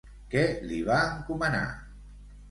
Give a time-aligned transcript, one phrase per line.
[0.29, 1.61] Què li va encomanar?